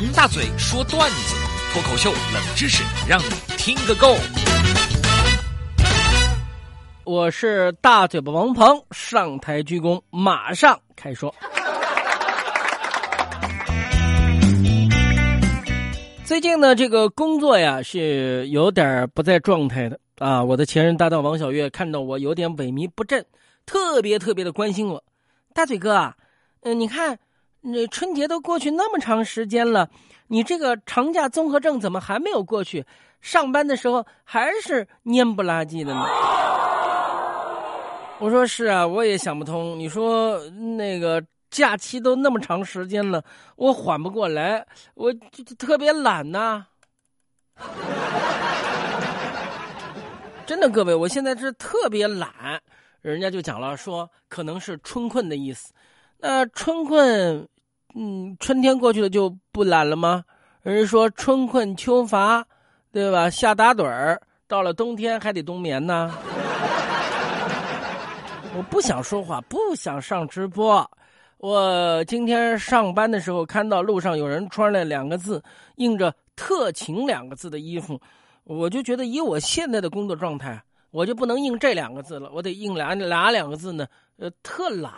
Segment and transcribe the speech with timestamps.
[0.00, 1.34] 王大嘴说段子，
[1.72, 3.24] 脱口秀冷知识，让你
[3.56, 4.14] 听个够。
[7.02, 11.34] 我是大嘴巴王鹏，上台鞠躬，马上开说。
[16.24, 20.44] 最近呢，这个工作呀是有点不在状态的啊。
[20.44, 23.26] 我的前任搭档王小月看到我有点萎靡不振，
[23.66, 25.02] 特别特别的关心我。
[25.52, 26.14] 大嘴哥啊，
[26.60, 27.18] 嗯，你看，
[27.60, 29.88] 那春节都过去那么长时间了，
[30.28, 32.84] 你这个长假综合症怎么还没有过去？
[33.20, 36.00] 上班的时候还是蔫不拉几的呢？
[38.18, 39.78] 我说是啊，我也想不通。
[39.78, 41.24] 你说那个。
[41.50, 43.24] 假期都那么长时间了，
[43.56, 46.66] 我缓不过来，我就特别懒呐。
[50.44, 52.60] 真的，各位，我现在是特别懒。
[53.00, 55.72] 人家就讲了，说可能是春困的意思。
[56.18, 57.48] 那春困，
[57.94, 60.24] 嗯，春天过去了就不懒了吗？
[60.62, 62.46] 人家说春困秋乏，
[62.92, 63.30] 对吧？
[63.30, 66.12] 夏打盹儿，到了冬天还得冬眠呢。
[68.56, 70.88] 我不想说话，不想上直播。
[71.38, 75.42] 我今天上班的时候看到路上有人穿了两个字
[75.76, 78.00] 印着“特勤”两个字的衣服，
[78.42, 83.86] 我就觉得以我现在的工作状态，我就不能印这两个字了，我得印哪哪两个字呢？
[84.16, 84.92] 呃，特懒。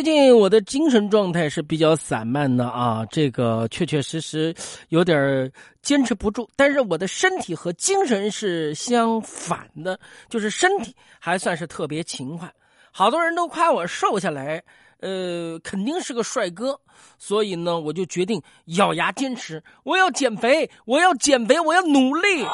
[0.00, 4.54] 最近我的精神状态是比较散漫的啊，这个确确实实
[4.88, 6.48] 有点坚持不住。
[6.56, 12.50] 但是我的身体和精神是相反的，就是身体还算是特别勤快。
[12.90, 14.62] 好多人都夸我瘦下来，
[15.00, 16.80] 呃，肯定是个帅哥。
[17.18, 18.40] 所以呢，我就决定
[18.78, 22.46] 咬牙坚持，我要减肥，我要减肥，我要努力。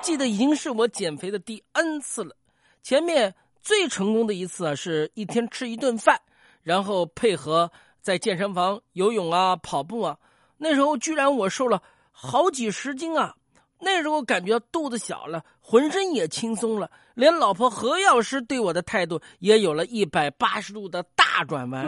[0.00, 2.34] 记得已经是我减肥的第 N 次了，
[2.82, 3.34] 前面。
[3.64, 6.20] 最成功的一次啊，是一天吃一顿饭，
[6.62, 10.18] 然后配合在健身房游泳啊、跑步啊。
[10.58, 13.34] 那时候居然我瘦了好几十斤啊！
[13.80, 21.86] 那时候感觉肚子小了，浑身也轻松了，连老婆何药师对我的态度也有了一百八十度的大转弯。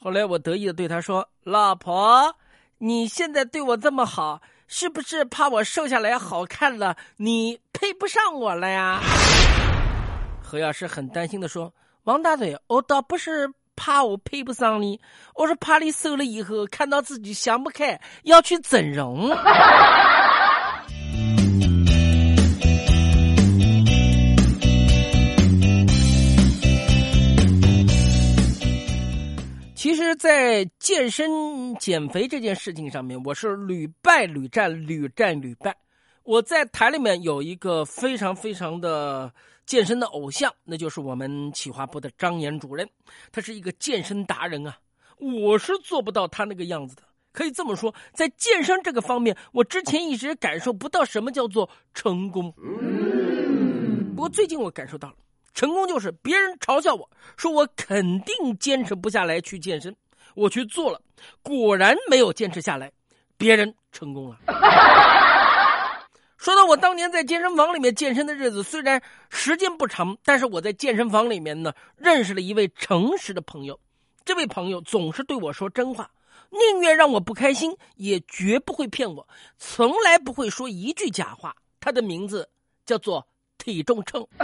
[0.00, 2.34] 后来我得意的对她说：“老婆，
[2.78, 9.00] 你现在对我这么好，是不是怕我瘦下来好看了，你配不上我了呀？”
[10.54, 15.00] 何老师很担心的说：“王大嘴，我倒不是怕我配不上你，
[15.34, 19.30] 我是怕你瘦了以后看到自己想不开，要去整容。
[29.74, 35.74] ”其实，在健身减肥这件事情上面，我是屡败屡战，屡战屡败。
[36.22, 39.30] 我在台里面有一个非常非常的
[39.66, 42.88] 健身的偶像，那就是我们企划部的张岩主任，
[43.32, 44.78] 他是一个健身达人啊，
[45.18, 47.02] 我是做不到他那个样子的。
[47.32, 52.52] 可以这么说，在健身这个方面，我之前一直感受不到什么叫做成功。
[54.14, 55.14] 不过最近我感受到了，
[55.52, 59.96] 成功就是别人嘲笑我说我肯定坚持不下来去健身，
[60.36, 61.00] 我去做了，
[61.42, 62.92] 果然没有坚持下来，
[63.36, 64.38] 别人成功了。
[66.44, 69.00] 说到我当年在健身房里面健身的日子，虽然
[69.30, 73.80] 时间不长，但是我在健身房里面呢，认识了一位诚实的朋友。
[74.26, 76.10] 这位朋友总是对我说真话，
[76.50, 81.56] 宁愿让我不开心，也绝不会骗我，从来不会说一句假话。
[81.80, 82.46] 他的名字
[82.84, 83.26] 叫做
[83.56, 84.28] 体重秤。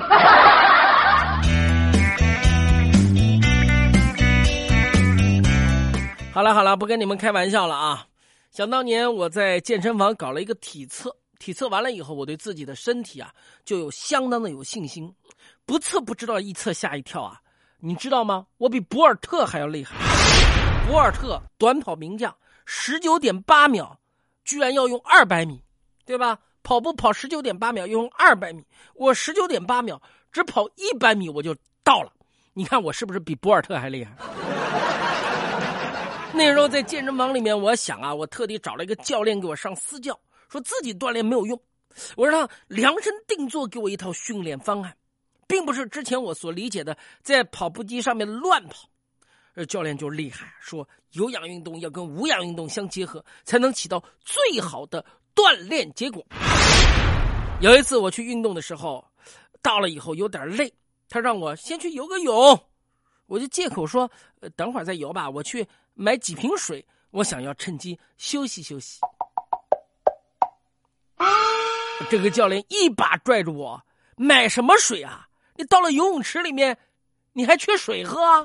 [6.32, 8.06] 好了好了，不跟你们开玩笑了啊！
[8.50, 11.14] 想当年我在健身房搞了一个体测。
[11.40, 13.34] 体测完了以后，我对自己的身体啊
[13.64, 15.12] 就有相当的有信心，
[15.64, 17.40] 不测不知道，一测吓一跳啊！
[17.78, 18.46] 你知道吗？
[18.58, 19.96] 我比博尔特还要厉害。
[20.86, 22.34] 博尔特短跑名将，
[22.66, 23.98] 十九点八秒，
[24.44, 25.62] 居然要用二百米，
[26.04, 26.38] 对吧？
[26.62, 28.62] 跑步跑十九点八秒，用二百米，
[28.94, 32.12] 我十九点八秒只跑一百米我就到了。
[32.52, 34.14] 你看我是不是比博尔特还厉害？
[36.34, 40.18] 那时候在健身房里面，我想啊，我特地找了一个教练给我上私教。
[40.50, 41.62] 说自己锻炼没有用，
[42.16, 44.96] 我让他量身定做给我一套训练方案，
[45.46, 48.88] 并不是之前我所理解的在跑步机上面乱跑。
[49.54, 55.04] 而教练就厉害，说有氧运动要跟无氧运动相结合，才能起到最好的
[55.34, 56.24] 锻炼结果。
[57.60, 59.04] 有一次我去运动的时候，
[59.60, 60.72] 到了以后有点累，
[61.08, 62.58] 他让我先去游个泳，
[63.26, 64.10] 我就借口说
[64.56, 69.00] 等会儿再游吧，我去买几瓶水，我想要趁机休息休息。
[72.08, 73.82] 这个教练一把拽住我，
[74.16, 75.26] 买什么水啊？
[75.56, 76.78] 你到了游泳池里面，
[77.34, 78.44] 你还缺水喝啊？